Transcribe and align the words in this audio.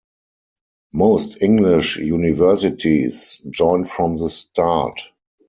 Most 0.95 1.43
English 1.43 1.97
universities 1.99 3.39
joined 3.47 3.87
from 3.87 4.17
the 4.17 4.31
start. 4.31 4.99